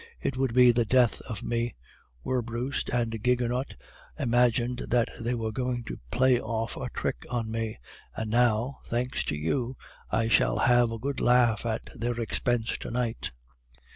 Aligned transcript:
It 0.19 0.35
would 0.35 0.55
be 0.55 0.71
the 0.71 0.83
death 0.83 1.21
of 1.29 1.43
me. 1.43 1.75
Werbrust 2.23 2.89
and 2.89 3.21
Gigonnet 3.23 3.75
imagined 4.17 4.85
that 4.89 5.09
they 5.21 5.35
were 5.35 5.51
going 5.51 5.83
to 5.83 5.99
play 6.09 6.39
off 6.39 6.75
a 6.75 6.89
trick 6.89 7.23
on 7.29 7.51
me; 7.51 7.77
and 8.15 8.31
now, 8.31 8.79
thanks 8.87 9.23
to 9.25 9.35
you, 9.35 9.77
I 10.09 10.27
shall 10.27 10.57
have 10.57 10.91
a 10.91 10.97
good 10.97 11.19
laugh 11.19 11.67
at 11.67 11.87
their 11.93 12.19
expense 12.19 12.79
to 12.79 12.89
night. 12.89 13.29